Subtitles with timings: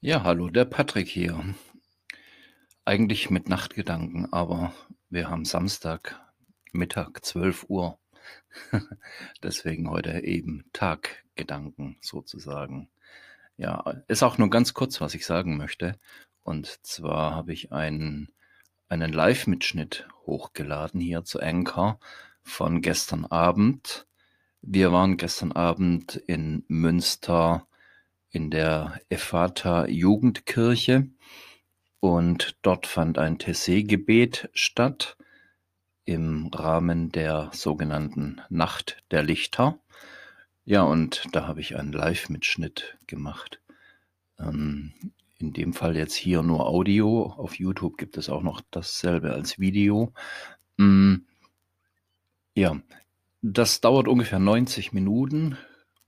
[0.00, 1.42] Ja, hallo, der Patrick hier.
[2.84, 4.72] Eigentlich mit Nachtgedanken, aber
[5.10, 6.20] wir haben Samstag,
[6.70, 7.98] Mittag, 12 Uhr.
[9.42, 12.88] Deswegen heute eben Taggedanken sozusagen.
[13.56, 15.98] Ja, ist auch nur ganz kurz, was ich sagen möchte.
[16.44, 18.28] Und zwar habe ich einen,
[18.88, 21.98] einen Live-Mitschnitt hochgeladen hier zu Anchor
[22.44, 24.06] von gestern Abend.
[24.62, 27.67] Wir waren gestern Abend in Münster
[28.38, 31.08] in der Ephata Jugendkirche
[31.98, 35.16] und dort fand ein Tessé-Gebet statt
[36.04, 39.80] im Rahmen der sogenannten Nacht der Lichter.
[40.64, 43.60] Ja, und da habe ich einen Live-Mitschnitt gemacht.
[44.38, 44.92] Ähm,
[45.38, 47.32] in dem Fall jetzt hier nur Audio.
[47.36, 50.12] Auf YouTube gibt es auch noch dasselbe als Video.
[50.78, 51.26] Ähm,
[52.54, 52.80] ja,
[53.42, 55.58] das dauert ungefähr 90 Minuten,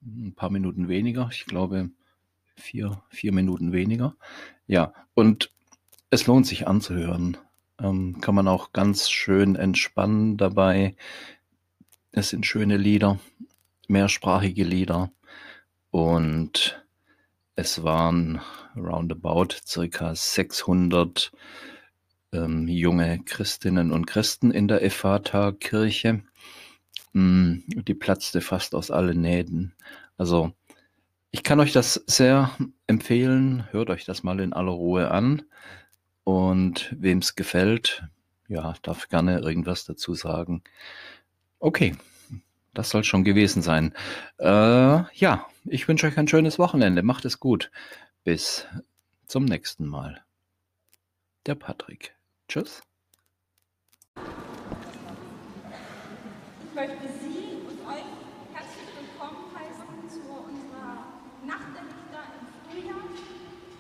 [0.00, 1.28] ein paar Minuten weniger.
[1.32, 1.90] Ich glaube,
[2.60, 4.14] vier, vier Minuten weniger.
[4.66, 5.50] Ja, und
[6.10, 7.36] es lohnt sich anzuhören.
[7.80, 10.94] Ähm, kann man auch ganz schön entspannen dabei.
[12.12, 13.18] Es sind schöne Lieder,
[13.88, 15.10] mehrsprachige Lieder.
[15.90, 16.84] Und
[17.56, 18.40] es waren
[18.76, 21.32] roundabout circa 600
[22.32, 26.22] ähm, junge Christinnen und Christen in der Ephata-Kirche.
[27.12, 29.74] Mm, die platzte fast aus allen Nähten.
[30.16, 30.52] Also
[31.30, 32.50] ich kann euch das sehr
[32.86, 33.66] empfehlen.
[33.70, 35.42] Hört euch das mal in aller Ruhe an.
[36.24, 38.04] Und wem es gefällt,
[38.48, 40.62] ja, darf gerne irgendwas dazu sagen.
[41.58, 41.96] Okay,
[42.74, 43.94] das soll schon gewesen sein.
[44.38, 47.02] Äh, ja, ich wünsche euch ein schönes Wochenende.
[47.02, 47.70] Macht es gut.
[48.24, 48.66] Bis
[49.26, 50.22] zum nächsten Mal.
[51.46, 52.14] Der Patrick.
[52.48, 52.82] Tschüss.
[54.16, 54.22] Ich
[56.74, 58.04] möchte Sie und euch
[58.52, 61.06] herzlich willkommen heißen zu unserer
[61.46, 63.04] Nacht der Lichter im Frühjahr.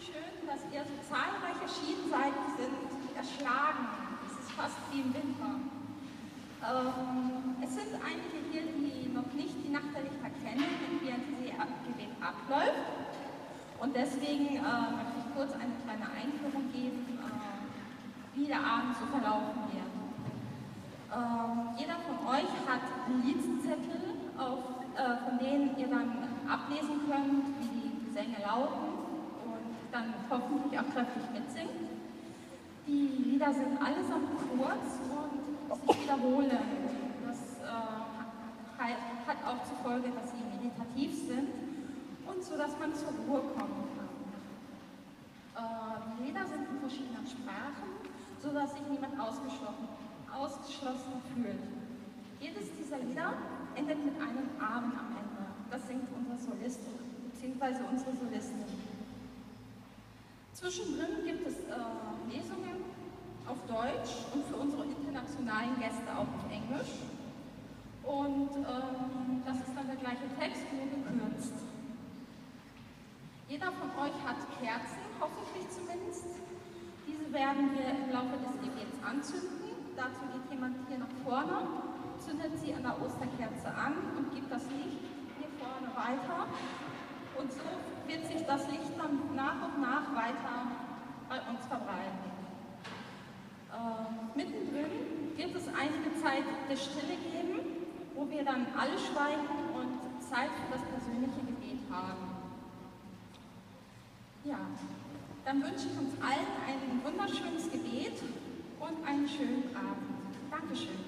[0.00, 2.32] Schön, dass ihr so zahlreich erschienen seid.
[2.32, 3.86] Wir sind erschlagen.
[4.26, 5.50] Es ist fast wie im Winter.
[6.59, 6.59] Ähm,
[7.62, 10.70] es sind einige hier, die noch nicht die Lichter kennen,
[11.02, 11.22] wie ein
[11.86, 13.10] Gebet abläuft.
[13.80, 19.06] Und deswegen äh, möchte ich kurz eine kleine Einführung geben, äh, wie der Abend so
[19.06, 19.90] verlaufen wird.
[21.10, 22.84] Ähm, jeder von euch hat
[23.24, 29.10] Liedzettel, auf, äh, von denen ihr dann ablesen könnt, wie die Gesänge lauten
[29.48, 31.90] und dann hoffentlich auch kräftig mitsingt.
[32.86, 35.39] Die Lieder sind allesamt kurz und
[35.78, 36.50] sich wiederholen.
[37.26, 38.94] Das äh,
[39.26, 41.48] hat auch zur Folge, dass sie meditativ sind
[42.26, 44.08] und so, dass man zur Ruhe kommen kann.
[46.16, 48.00] Die Lieder sind in verschiedenen Sprachen,
[48.42, 49.88] sodass sich niemand ausgeschlossen
[50.32, 51.60] ausgeschlossen fühlt.
[52.40, 53.34] Jedes dieser Lieder
[53.74, 55.44] endet mit einem Amen am Ende.
[55.70, 56.80] Das singt unser Solist
[57.34, 57.84] bzw.
[57.90, 58.64] unsere Solistin.
[60.54, 62.84] Zwischendrin gibt es äh, Lesungen
[63.46, 67.02] auf Deutsch und für unsere internationalen Gäste auch auf Englisch.
[68.06, 71.54] Und ähm, das ist dann der gleiche Text, nur gekürzt.
[73.48, 76.38] Jeder von euch hat Kerzen, hoffentlich zumindest.
[77.06, 79.60] Diese werden wir im Laufe des Gebets anzünden
[80.00, 81.60] dazu geht jemand hier nach vorne,
[82.18, 85.04] zündet sie an der Osterkerze an und gibt das Licht
[85.36, 86.48] hier vorne weiter.
[87.36, 87.60] Und so
[88.06, 90.56] wird sich das Licht dann nach und nach weiter
[91.28, 92.29] bei uns verbreiten.
[93.72, 97.60] Äh, mittendrin wird es einige Zeit der Stille geben,
[98.14, 102.30] wo wir dann alle schweigen und Zeit für das persönliche Gebet haben.
[104.44, 104.58] Ja,
[105.44, 108.22] dann wünsche ich uns allen ein wunderschönes Gebet
[108.80, 110.20] und einen schönen Abend.
[110.50, 110.98] Dankeschön.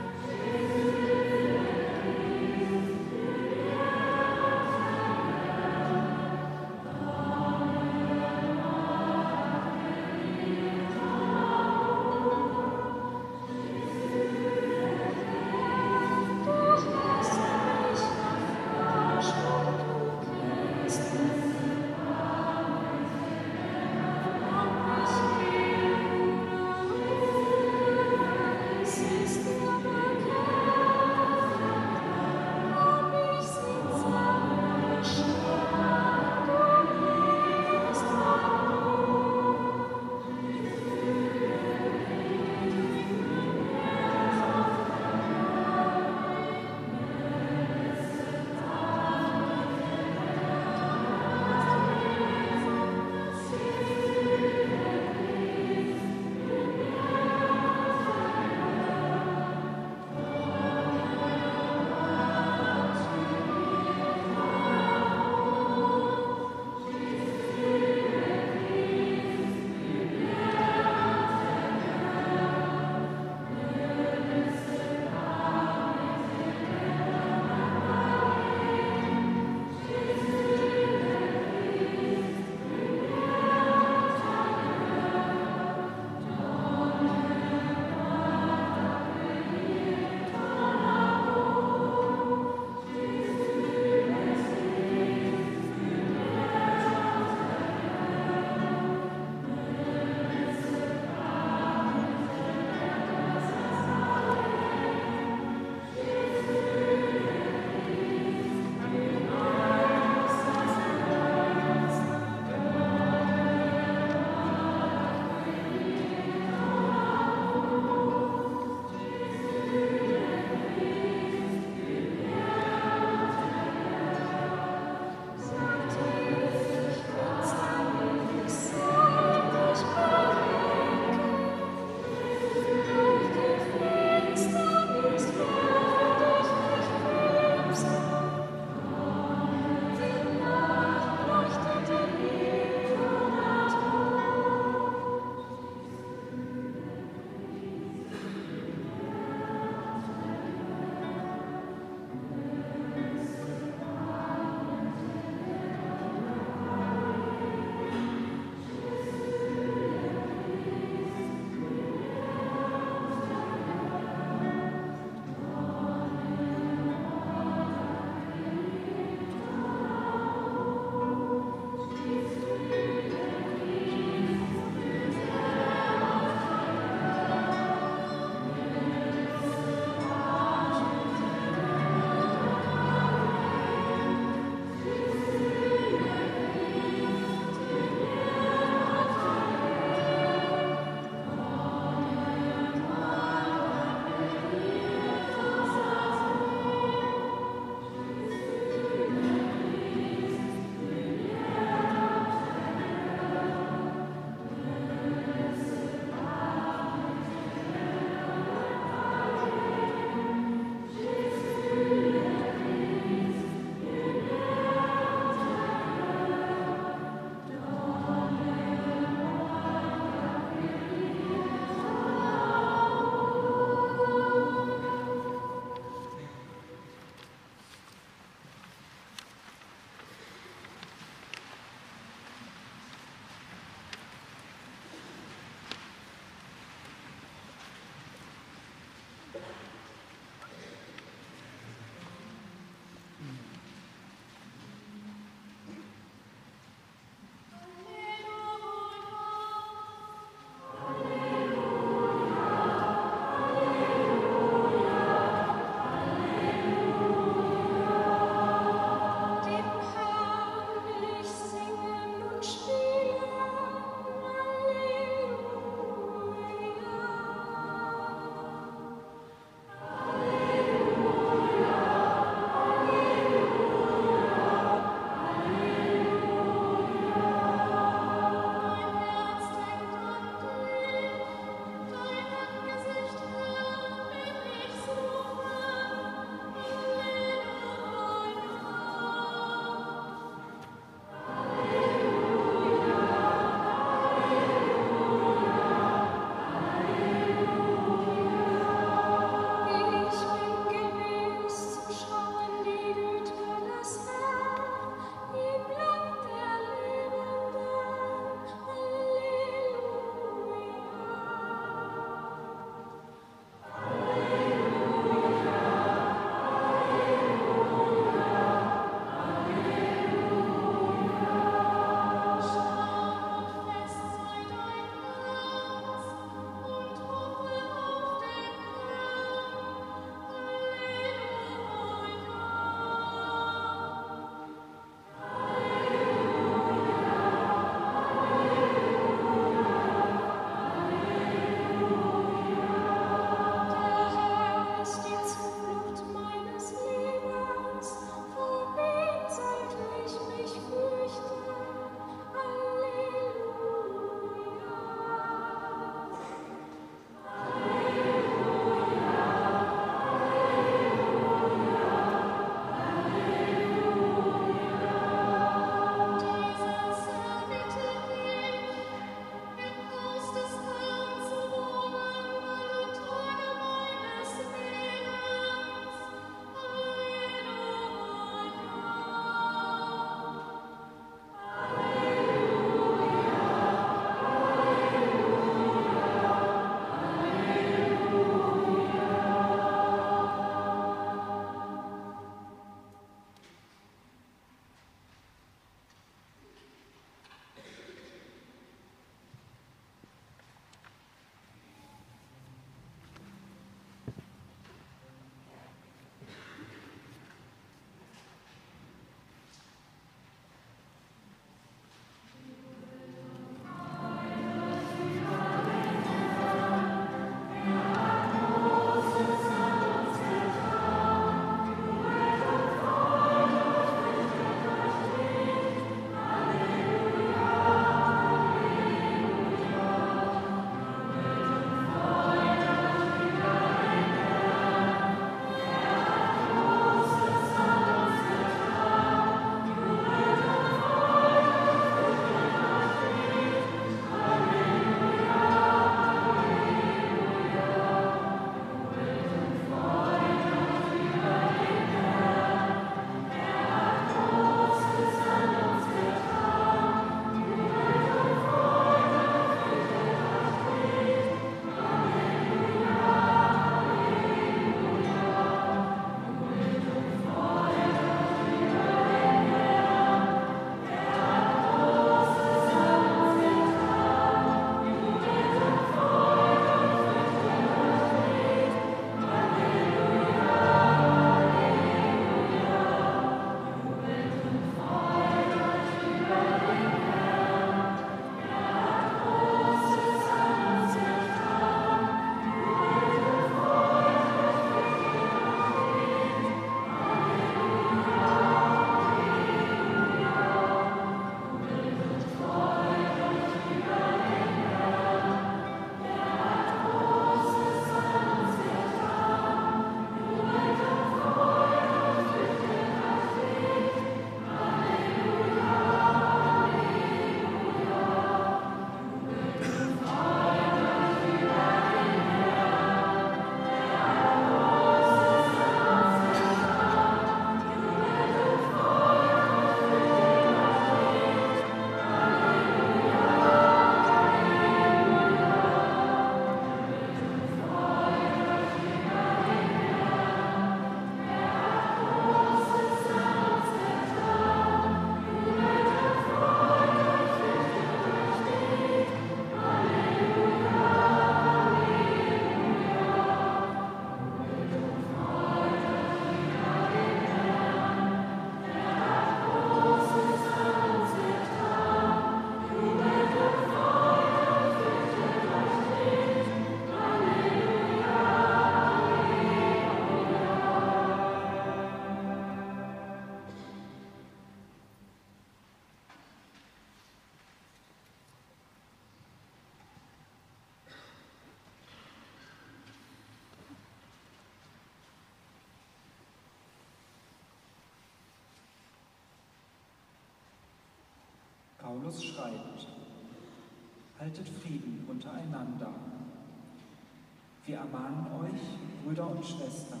[597.70, 598.60] Wir ermahnen euch,
[599.04, 600.00] Brüder und Schwestern,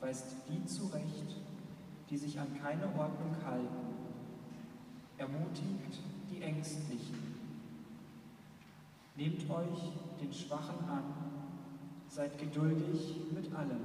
[0.00, 1.36] weist die zurecht,
[2.10, 3.94] die sich an keine Ordnung halten,
[5.18, 6.00] ermutigt
[6.32, 7.36] die Ängstlichen.
[9.14, 11.04] Nehmt euch den Schwachen an,
[12.08, 13.82] seid geduldig mit allem.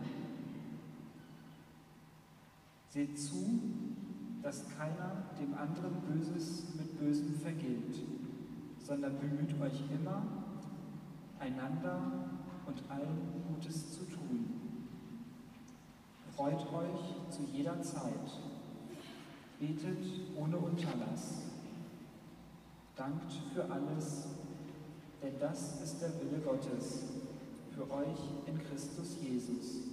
[2.89, 3.59] Seht zu,
[4.41, 8.01] dass keiner dem anderen Böses mit Bösem vergilt,
[8.79, 10.23] sondern bemüht euch immer,
[11.39, 12.36] einander
[12.67, 14.67] und allen Gutes zu tun.
[16.35, 18.29] Freut euch zu jeder Zeit,
[19.59, 21.41] betet ohne Unterlass,
[22.95, 24.27] dankt für alles,
[25.23, 27.03] denn das ist der Wille Gottes
[27.73, 29.87] für euch in Christus Jesus.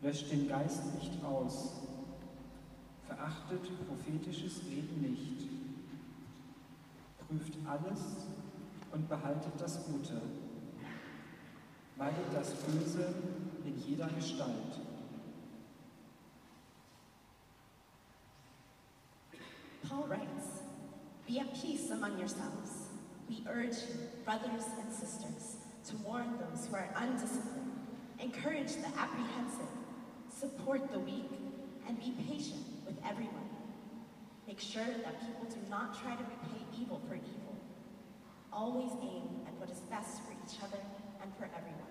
[0.00, 1.72] Löscht den Geist nicht aus,
[3.06, 5.48] verachtet prophetisches Reden nicht,
[7.26, 8.26] prüft alles
[8.92, 10.20] und behaltet das Gute,
[11.96, 13.14] meidet das Böse
[13.64, 14.80] in jeder Gestalt.
[19.88, 20.62] Paul writes,
[21.26, 22.88] Be at peace among yourselves.
[23.28, 23.76] We urge
[24.24, 25.56] brothers and sisters,
[25.88, 27.72] to warn those who are undisciplined,
[28.20, 29.68] encourage the apprehensive,
[30.30, 31.30] support the weak,
[31.86, 33.48] and be patient with everyone.
[34.46, 37.56] Make sure that people do not try to repay evil for evil.
[38.52, 40.80] Always aim at what is best for each other
[41.22, 41.81] and for everyone.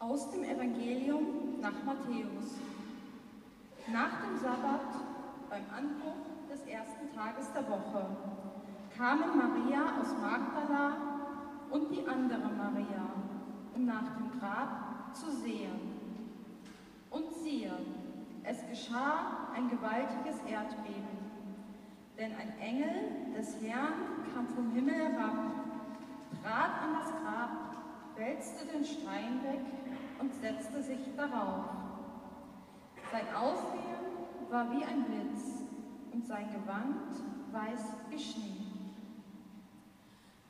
[0.00, 2.56] Aus dem Evangelium nach Matthäus.
[3.92, 4.94] Nach dem Sabbat,
[5.50, 8.06] beim Anbruch des ersten Tages der Woche,
[8.96, 10.96] kamen Maria aus Magdala
[11.70, 13.10] und die andere Maria,
[13.74, 15.78] um nach dem Grab zu sehen.
[17.10, 17.72] Und siehe,
[18.44, 21.18] es geschah ein gewaltiges Erdbeben,
[22.18, 25.36] denn ein Engel des Herrn kam vom Himmel herab,
[26.42, 27.50] trat an das Grab,
[28.16, 29.79] wälzte den Stein weg
[30.20, 31.64] und setzte sich darauf.
[33.10, 35.64] Sein Aussehen war wie ein Blitz
[36.12, 37.16] und sein Gewand
[37.52, 38.60] weiß wie Schnee.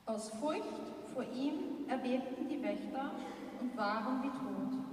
[0.05, 0.63] Aus Furcht
[1.13, 3.11] vor ihm erbebten die Wächter
[3.59, 4.83] und waren wie tot.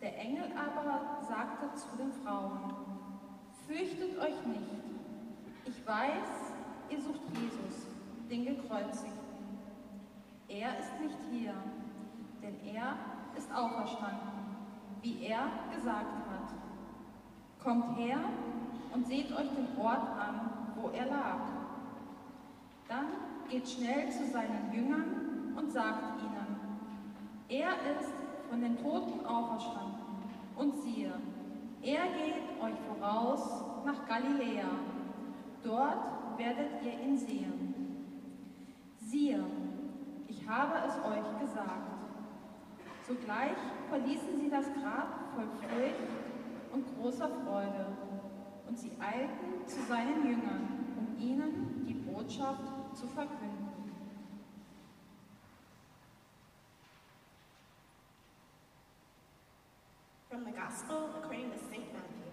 [0.00, 2.74] Der Engel aber sagte zu den Frauen,
[3.66, 4.84] fürchtet euch nicht.
[5.66, 6.52] Ich weiß,
[6.90, 7.86] ihr sucht Jesus,
[8.30, 9.18] den Gekreuzigten.
[10.48, 11.54] Er ist nicht hier,
[12.42, 12.96] denn er
[13.36, 14.56] ist auferstanden,
[15.02, 16.54] wie er gesagt hat.
[17.62, 18.18] Kommt her
[18.94, 21.40] und seht euch den Ort an, wo er lag.
[22.88, 23.06] Dann
[23.48, 26.56] geht schnell zu seinen Jüngern und sagt ihnen,
[27.48, 28.12] er ist
[28.48, 29.98] von den Toten auferstanden.
[30.56, 31.12] Und siehe,
[31.82, 34.70] er geht euch voraus nach Galiläa.
[35.62, 37.74] Dort werdet ihr ihn sehen.
[38.98, 39.44] Siehe,
[40.26, 41.97] ich habe es euch gesagt.
[43.08, 43.56] Sogleich
[43.88, 45.94] verließen sie das Grab voll Furcht
[46.72, 47.86] und großer Freude,
[48.68, 52.60] und sie eilten zu seinen Jüngern, um ihnen die Botschaft
[52.94, 53.66] zu verkünden.
[60.28, 61.90] From the Gospel according to St.
[61.94, 62.28] Matthew.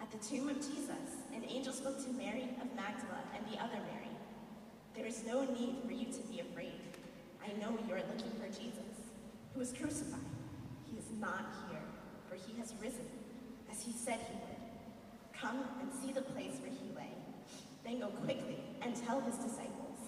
[0.00, 3.80] At the tomb of Jesus, an angel spoke to Mary of Magdala and the other
[3.92, 4.14] Mary.
[4.94, 6.80] There is no need for you to be afraid.
[7.42, 8.87] I know you are looking for Jesus,
[9.58, 10.20] who was crucified.
[10.88, 11.82] He is not here,
[12.28, 13.10] for he has risen,
[13.68, 14.62] as he said he would.
[15.34, 17.10] Come and see the place where he lay.
[17.84, 19.98] Then go quickly and tell his disciples,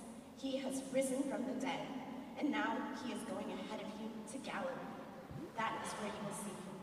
[0.41, 1.81] he has risen from the dead,
[2.39, 4.71] and now he is going ahead of you to Galilee.
[5.57, 6.79] That is where you will see him.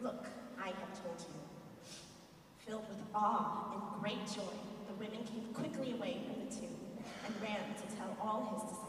[0.00, 0.26] Look,
[0.62, 1.34] I have told you.
[2.64, 4.54] Filled with awe and great joy,
[4.86, 6.78] the women came quickly away from the tomb
[7.26, 8.85] and ran to tell all his disciples.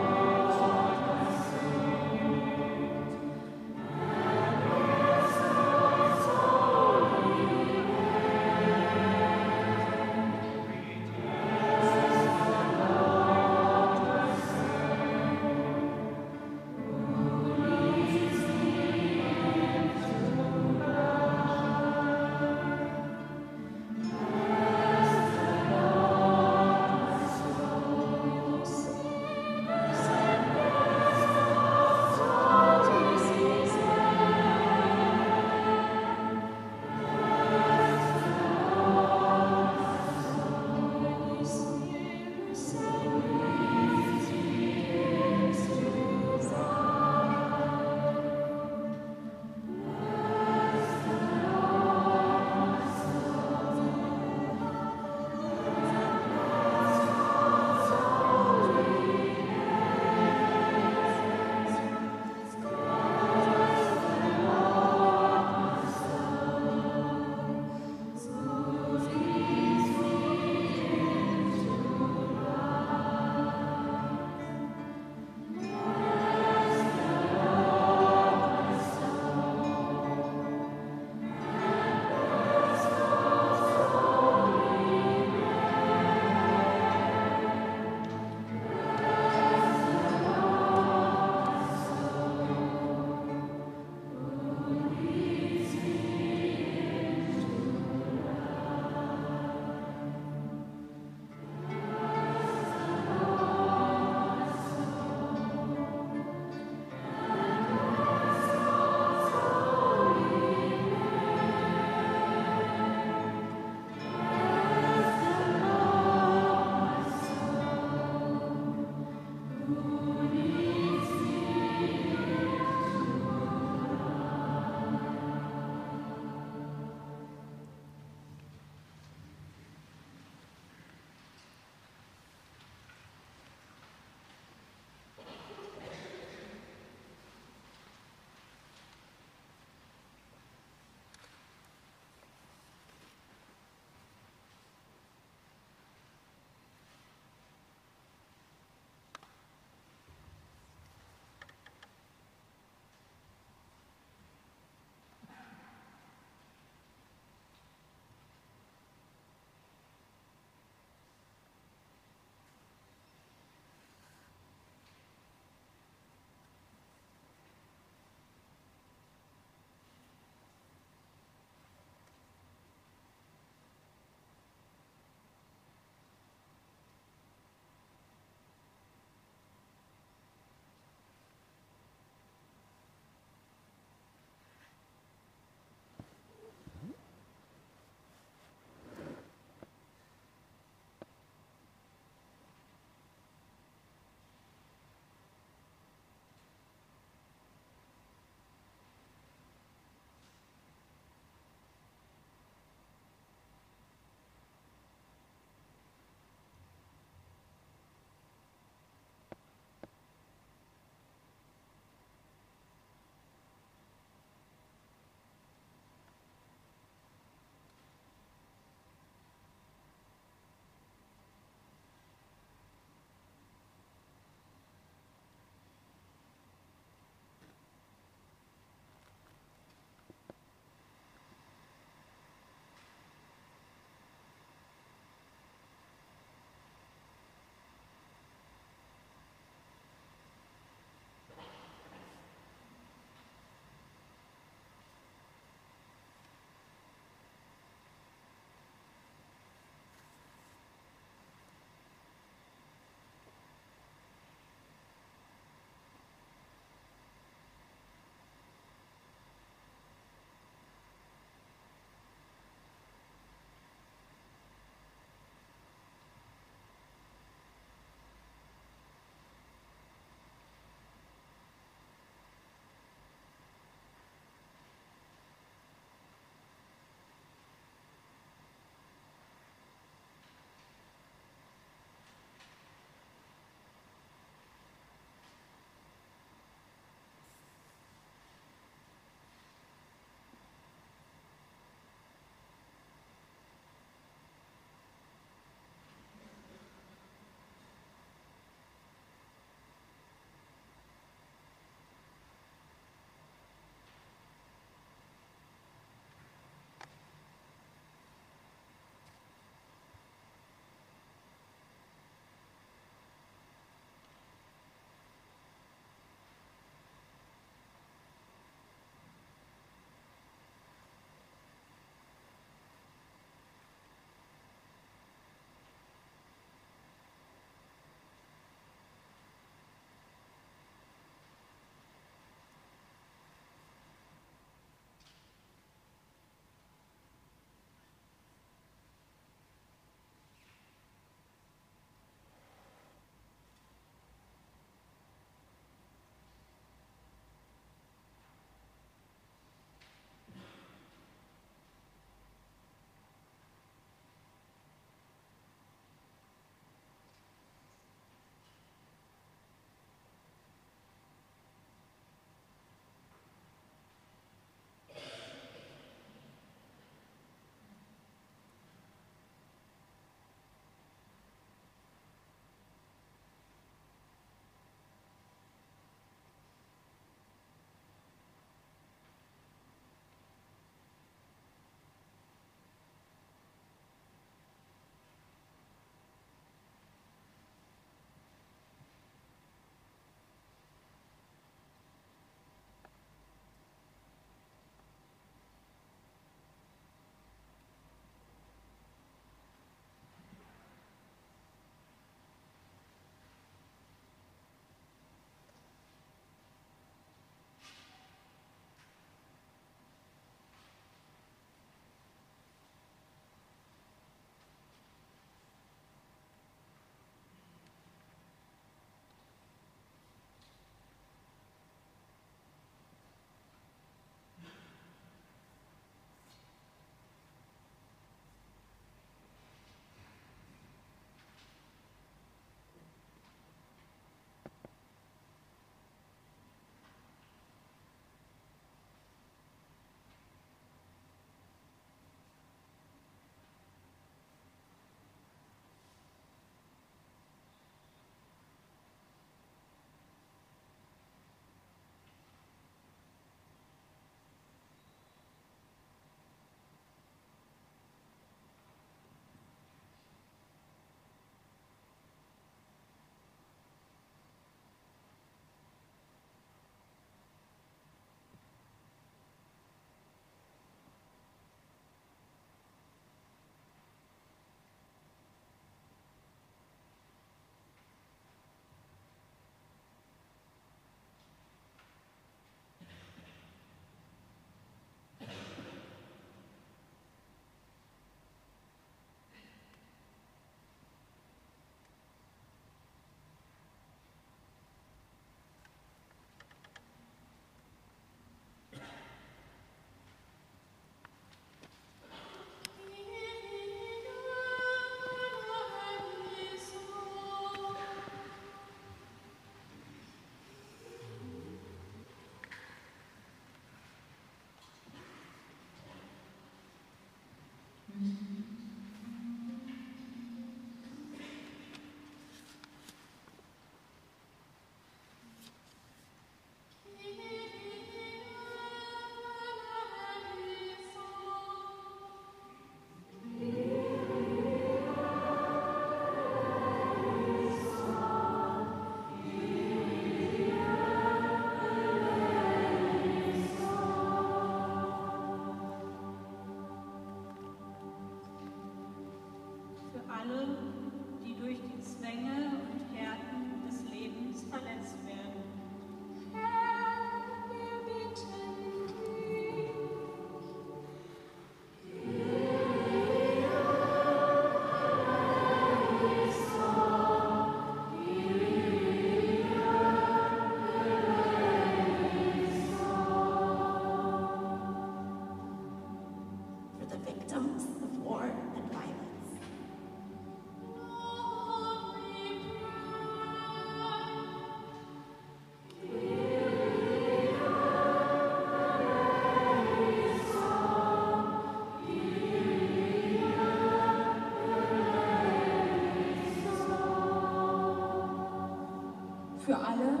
[599.46, 600.00] für alle,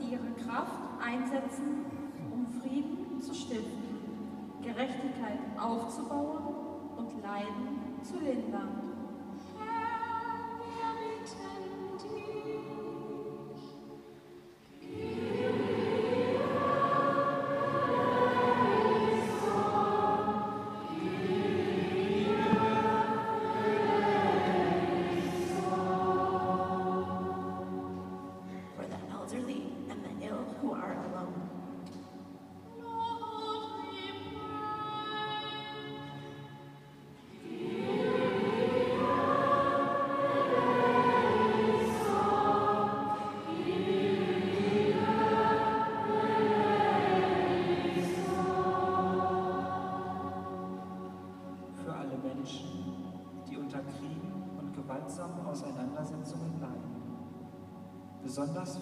[0.00, 1.84] die ihre Kraft einsetzen,
[2.32, 6.42] um Frieden zu stiften, Gerechtigkeit aufzubauen
[6.98, 8.79] und Leiden zu lindern.
[58.40, 58.79] besonders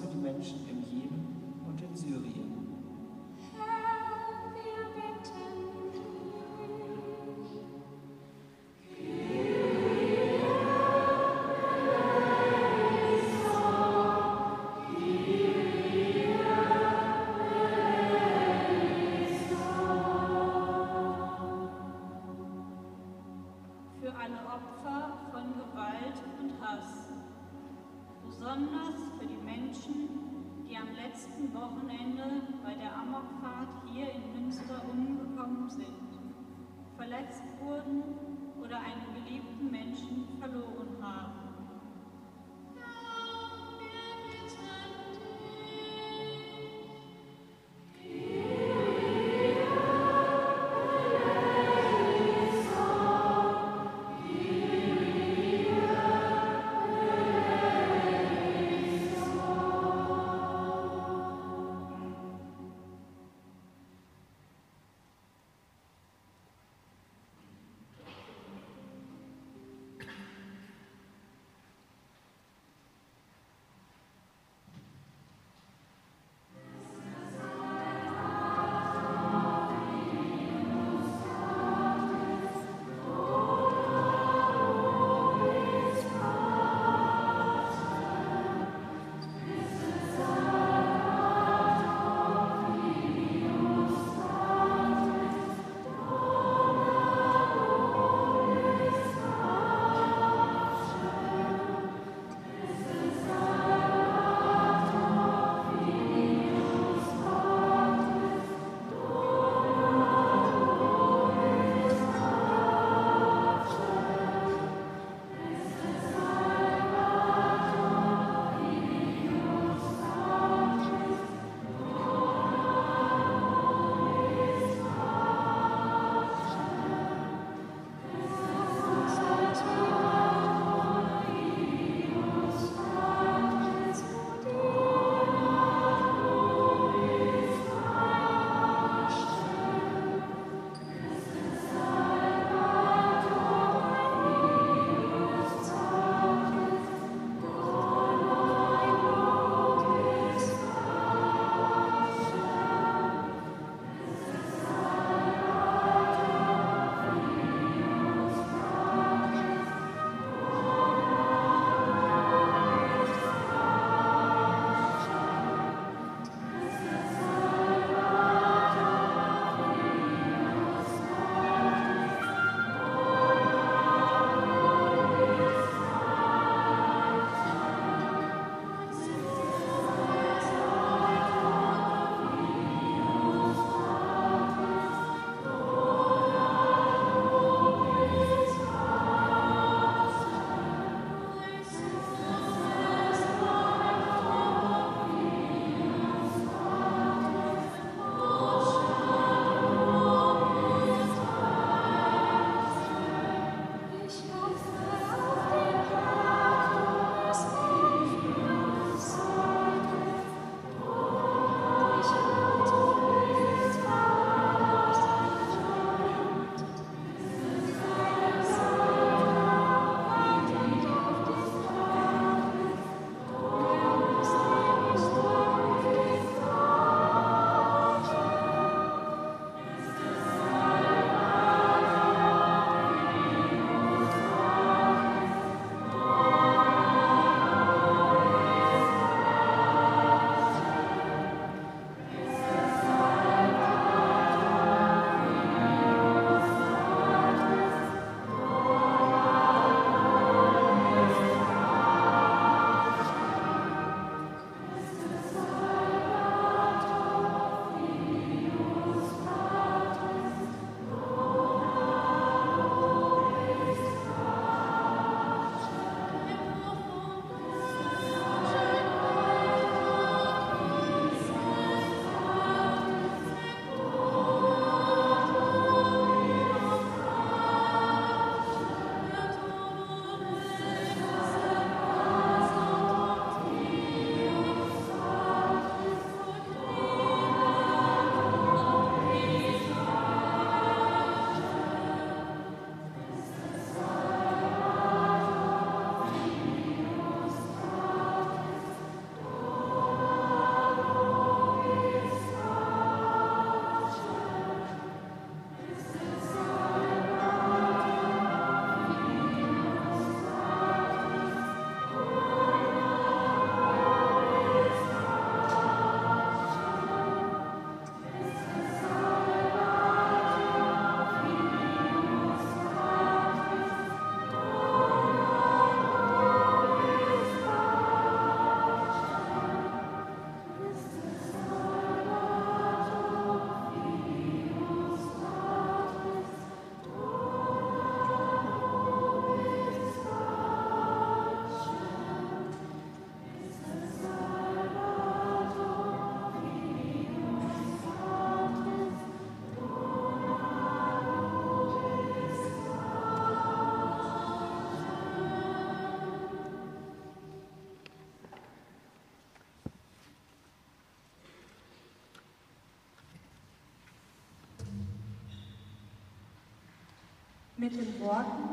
[367.70, 368.48] Mit den Worten,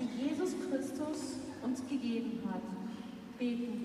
[0.00, 2.62] die Jesus Christus uns gegeben hat,
[3.38, 3.75] beten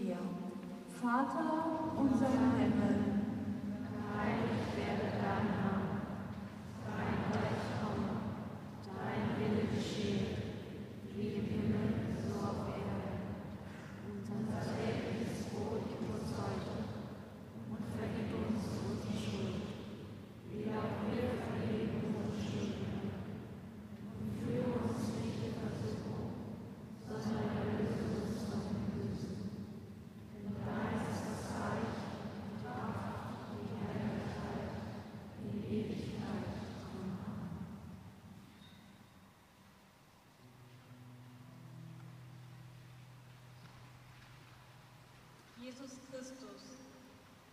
[46.22, 46.78] Christus,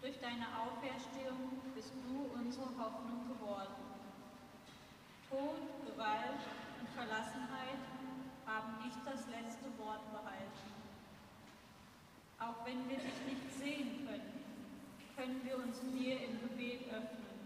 [0.02, 3.80] durch deine Auferstehung bist du unsere Hoffnung geworden.
[5.30, 5.56] Tod,
[5.86, 6.44] Gewalt
[6.78, 7.80] und Verlassenheit
[8.44, 10.68] haben nicht das letzte Wort behalten.
[12.38, 14.44] Auch wenn wir dich nicht sehen können,
[15.16, 17.40] können wir uns dir im Gebet öffnen.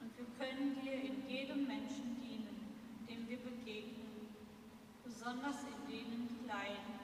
[0.00, 4.34] Und wir können dir in jedem Menschen dienen, dem wir begegnen,
[5.04, 7.00] besonders in denen, die leiden.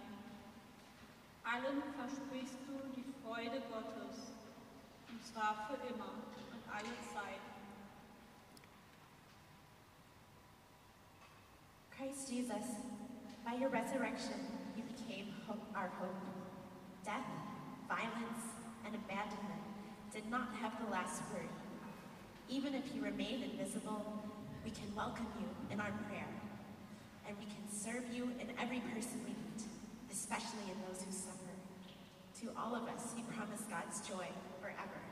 [1.46, 2.65] Allen versprichst du
[3.26, 4.30] Freude Gottes,
[5.10, 6.14] und zwar für immer
[6.52, 7.42] und alle Zeit.
[11.90, 12.78] Christ Jesus,
[13.44, 14.38] by your resurrection,
[14.76, 16.14] you became hope, our hope.
[17.04, 17.26] Death,
[17.88, 18.46] violence,
[18.84, 19.64] and abandonment
[20.12, 21.50] did not have the last word.
[22.48, 24.22] Even if you remain invisible,
[24.64, 26.30] we can welcome you in our prayer,
[27.26, 29.66] and we can serve you in every person we meet,
[30.12, 31.45] especially in those who suffer.
[32.42, 34.28] To all of us, he promised God's joy
[34.60, 35.05] forever.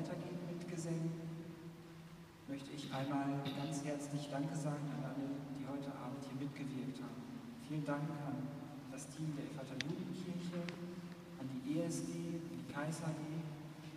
[0.00, 1.12] Weitergeht mit Gesängen,
[2.48, 7.20] möchte ich einmal ganz herzlich Danke sagen an alle, die heute Abend hier mitgewirkt haben.
[7.68, 8.48] Vielen Dank an
[8.90, 10.64] das Team der Ephata Jugendkirche,
[11.36, 11.76] an die
[12.72, 13.20] KSHG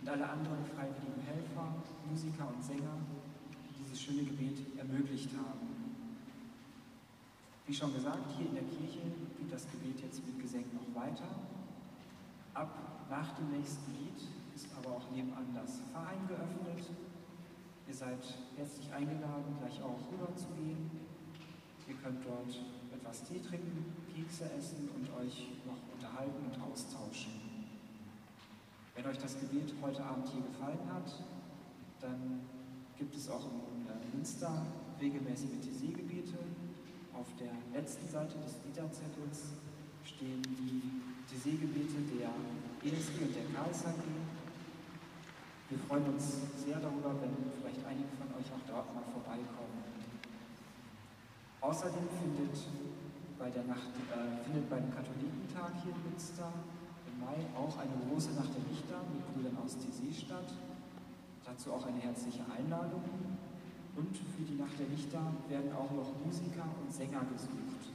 [0.02, 1.72] und alle anderen freiwilligen Helfer,
[2.04, 3.00] Musiker und Sänger,
[3.64, 5.72] die dieses schöne Gebet ermöglicht haben.
[7.66, 9.08] Wie schon gesagt, hier in der Kirche
[9.40, 11.32] geht das Gebet jetzt mit Gesängen noch weiter.
[12.52, 16.90] Ab nach dem nächsten Lied ist aber auch nebenan das Verein geöffnet.
[17.86, 18.22] Ihr seid
[18.56, 20.90] herzlich eingeladen, gleich auch rüber zu gehen.
[21.88, 22.54] Ihr könnt dort
[22.94, 23.84] etwas Tee trinken,
[24.14, 27.32] Kekse essen und euch noch unterhalten und austauschen.
[28.94, 31.10] Wenn euch das Gebet heute Abend hier gefallen hat,
[32.00, 32.40] dann
[32.96, 34.64] gibt es auch in Münster
[35.00, 36.38] regelmäßige TC-Gebete.
[37.12, 39.54] Auf der letzten Seite des Liederzettels
[40.04, 42.30] stehen die TC-Gebete der
[42.90, 43.94] ESG und der KSAG.
[45.74, 49.82] Wir freuen uns sehr darüber, wenn vielleicht einige von euch auch dort mal vorbeikommen.
[51.58, 52.54] Außerdem findet
[53.42, 56.46] bei der Nacht, äh, findet beim Katholikentag hier in Münster
[57.10, 60.46] im Mai auch eine große Nacht der Lichter mit Brüdern aus TC statt.
[61.42, 63.02] Dazu auch eine herzliche Einladung.
[63.98, 67.90] Und für die Nacht der Lichter werden auch noch Musiker und Sänger gesucht.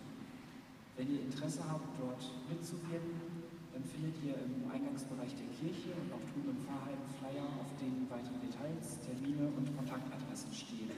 [1.00, 6.24] Wenn ihr Interesse habt, dort mitzuwirken, dann findet ihr im Eingangsbereich der Kirche und auch
[6.34, 10.92] drüben im Pfarrheim Flyer, auf denen weitere Details, Termine und Kontaktadressen stehen.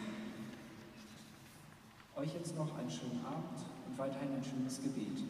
[2.15, 5.23] Euch jetzt noch einen schönen Abend und weiterhin ein schönes Gebet.